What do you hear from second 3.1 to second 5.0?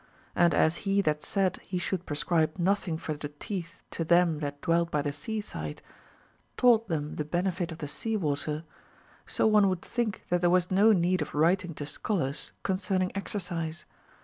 the teeth to them that dwelt